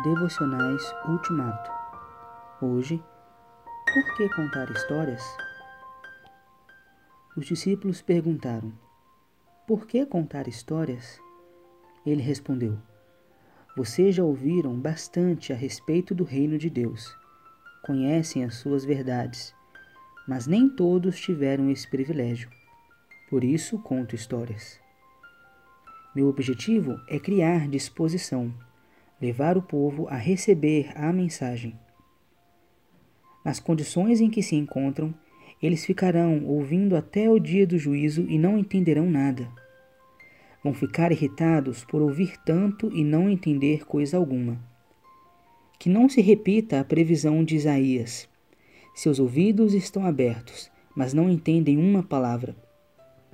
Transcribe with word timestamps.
Devocionais 0.00 0.82
Ultimato. 1.06 1.70
Hoje, 2.62 3.00
por 3.92 4.16
que 4.16 4.26
contar 4.30 4.68
histórias? 4.70 5.22
Os 7.36 7.46
discípulos 7.46 8.00
perguntaram: 8.00 8.72
Por 9.68 9.86
que 9.86 10.06
contar 10.06 10.48
histórias? 10.48 11.20
Ele 12.06 12.22
respondeu: 12.22 12.78
Vocês 13.76 14.14
já 14.14 14.24
ouviram 14.24 14.74
bastante 14.74 15.52
a 15.52 15.56
respeito 15.56 16.14
do 16.14 16.24
reino 16.24 16.56
de 16.56 16.70
Deus. 16.70 17.14
Conhecem 17.82 18.44
as 18.44 18.54
suas 18.54 18.86
verdades, 18.86 19.54
mas 20.26 20.46
nem 20.46 20.70
todos 20.70 21.20
tiveram 21.20 21.70
esse 21.70 21.86
privilégio. 21.86 22.50
Por 23.28 23.44
isso 23.44 23.78
conto 23.78 24.16
histórias. 24.16 24.80
Meu 26.14 26.28
objetivo 26.28 26.98
é 27.06 27.20
criar 27.20 27.68
disposição 27.68 28.52
levar 29.22 29.56
o 29.56 29.62
povo 29.62 30.08
a 30.08 30.16
receber 30.16 30.90
a 30.96 31.12
mensagem. 31.12 31.78
Nas 33.44 33.60
condições 33.60 34.20
em 34.20 34.28
que 34.28 34.42
se 34.42 34.56
encontram, 34.56 35.14
eles 35.62 35.84
ficarão 35.86 36.44
ouvindo 36.44 36.96
até 36.96 37.30
o 37.30 37.38
dia 37.38 37.64
do 37.64 37.78
juízo 37.78 38.26
e 38.28 38.36
não 38.36 38.58
entenderão 38.58 39.08
nada. 39.08 39.48
Vão 40.60 40.74
ficar 40.74 41.12
irritados 41.12 41.84
por 41.84 42.02
ouvir 42.02 42.36
tanto 42.44 42.90
e 42.92 43.04
não 43.04 43.30
entender 43.30 43.86
coisa 43.86 44.16
alguma. 44.16 44.58
Que 45.78 45.88
não 45.88 46.08
se 46.08 46.20
repita 46.20 46.80
a 46.80 46.84
previsão 46.84 47.44
de 47.44 47.54
Isaías. 47.54 48.28
Seus 48.92 49.20
ouvidos 49.20 49.72
estão 49.72 50.04
abertos, 50.04 50.68
mas 50.96 51.14
não 51.14 51.30
entendem 51.30 51.78
uma 51.78 52.02
palavra. 52.02 52.56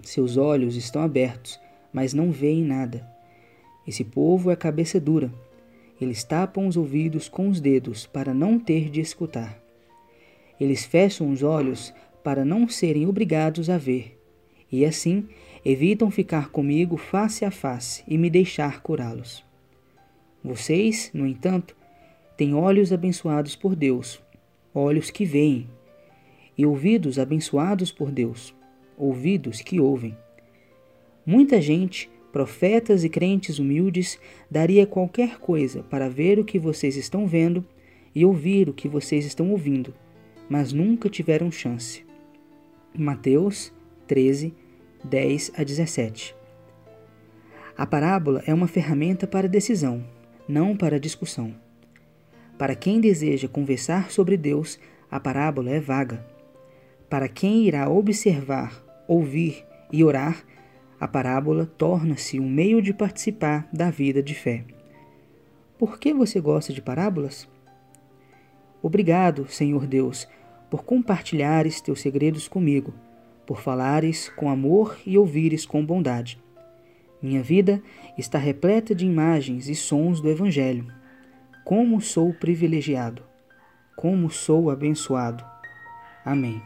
Seus 0.03 0.37
olhos 0.37 0.77
estão 0.77 1.01
abertos, 1.01 1.59
mas 1.91 2.13
não 2.13 2.31
veem 2.31 2.63
nada. 2.63 3.09
Esse 3.87 4.05
povo 4.05 4.51
é 4.51 4.57
cabeça 4.57 5.01
dura 5.01 5.33
eles 6.01 6.23
tapam 6.25 6.67
os 6.67 6.77
ouvidos 6.77 7.29
com 7.29 7.49
os 7.49 7.61
dedos 7.61 8.07
para 8.07 8.33
não 8.33 8.59
ter 8.59 8.89
de 8.89 9.01
escutar. 9.01 9.61
Eles 10.61 10.85
fecham 10.85 11.31
os 11.31 11.43
olhos 11.43 11.93
para 12.23 12.45
não 12.45 12.69
serem 12.69 13.07
obrigados 13.07 13.71
a 13.71 13.79
ver, 13.79 14.19
e 14.71 14.85
assim 14.85 15.29
evitam 15.65 16.11
ficar 16.11 16.51
comigo 16.51 16.97
face 16.97 17.45
a 17.45 17.51
face 17.51 18.03
e 18.07 18.17
me 18.17 18.31
deixar 18.31 18.81
curá-los. 18.83 19.45
Vocês, 20.43 21.11
no 21.13 21.27
entanto, 21.27 21.77
têm 22.37 22.55
olhos 22.55 22.93
abençoados 22.93 23.57
por 23.57 23.75
Deus, 23.75 24.23
olhos 24.75 25.11
que 25.11 25.25
veem, 25.25 25.69
e 26.57 26.65
ouvidos 26.65 27.19
abençoados 27.19 27.91
por 27.91 28.11
Deus, 28.11 28.55
ouvidos 28.97 29.61
que 29.61 29.81
ouvem. 29.81 30.17
Muita 31.25 31.61
gente 31.61 32.11
profetas 32.39 33.03
e 33.03 33.09
crentes 33.09 33.59
humildes, 33.59 34.17
daria 34.49 34.87
qualquer 34.87 35.41
coisa 35.41 35.83
para 35.83 36.09
ver 36.09 36.39
o 36.39 36.45
que 36.45 36.57
vocês 36.57 36.95
estão 36.95 37.27
vendo 37.27 37.67
e 38.15 38.25
ouvir 38.25 38.69
o 38.69 38.73
que 38.73 38.87
vocês 38.87 39.27
estão 39.27 39.51
ouvindo, 39.51 39.93
mas 40.49 40.73
nunca 40.73 41.09
tiveram 41.09 41.51
chance. 41.51 42.07
Mateus 42.97 43.73
13, 44.07 44.55
10 45.03 45.51
a 45.57 45.65
17. 45.65 46.33
A 47.77 47.85
parábola 47.85 48.41
é 48.47 48.55
uma 48.55 48.69
ferramenta 48.69 49.27
para 49.27 49.49
decisão, 49.49 50.05
não 50.47 50.77
para 50.77 51.01
discussão. 51.01 51.53
Para 52.57 52.77
quem 52.77 53.01
deseja 53.01 53.49
conversar 53.49 54.13
sobre 54.13 54.37
Deus, 54.37 54.79
a 55.11 55.19
parábola 55.19 55.71
é 55.71 55.81
vaga. 55.81 56.25
Para 57.11 57.29
quem 57.29 57.67
irá 57.67 57.91
observar, 57.91 58.81
ouvir 59.09 59.65
e 59.93 60.05
orar, 60.05 60.45
a 61.01 61.07
parábola 61.07 61.67
torna-se 61.67 62.41
um 62.41 62.49
meio 62.49 62.83
de 62.83 62.93
participar 62.93 63.69
da 63.73 63.91
vida 63.91 64.23
de 64.23 64.35
fé. 64.35 64.65
Por 65.79 65.99
que 65.99 66.13
você 66.13 66.41
gosta 66.41 66.73
de 66.73 66.83
parábolas? 66.83 67.49
Obrigado, 68.83 69.47
Senhor 69.49 69.87
Deus, 69.87 70.29
por 70.69 70.85
compartilhares 70.85 71.81
teus 71.81 72.01
segredos 72.01 72.49
comigo, 72.49 72.93
por 73.47 73.61
falares 73.61 74.29
com 74.31 74.51
amor 74.51 74.99
e 75.07 75.17
ouvires 75.17 75.65
com 75.65 75.85
bondade. 75.85 76.41
Minha 77.23 77.43
vida 77.43 77.83
está 78.17 78.39
repleta 78.39 78.95
de 78.95 79.07
imagens 79.07 79.69
e 79.69 79.75
sons 79.75 80.21
do 80.21 80.29
Evangelho. 80.29 80.87
Como 81.65 82.01
sou 82.01 82.33
privilegiado! 82.33 83.23
Como 83.97 84.31
sou 84.31 84.71
abençoado! 84.71 85.45
Amém. 86.25 86.63